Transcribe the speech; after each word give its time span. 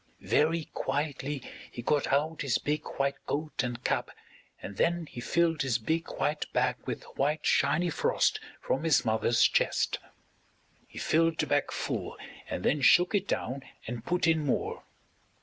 Very 0.25 0.65
quietly 0.73 1.43
he 1.71 1.83
got 1.83 2.07
out 2.07 2.41
his 2.41 2.57
big 2.57 2.81
white 2.97 3.23
coat 3.27 3.61
and 3.61 3.83
cap 3.83 4.09
and 4.59 4.75
then 4.77 5.05
he 5.05 5.21
filled 5.21 5.61
his 5.61 5.77
big 5.77 6.07
white 6.13 6.51
bag 6.53 6.77
with 6.87 7.03
white 7.17 7.45
shiny 7.45 7.91
frost 7.91 8.39
from 8.59 8.83
his 8.83 9.05
mother's 9.05 9.43
chest. 9.43 9.99
He 10.87 10.97
filled 10.97 11.37
the 11.37 11.45
bag 11.45 11.71
full 11.71 12.17
and 12.49 12.63
then 12.65 12.81
shook 12.81 13.13
it 13.13 13.27
down 13.27 13.61
and 13.85 14.03
put 14.03 14.25
in 14.25 14.43
more. 14.43 14.81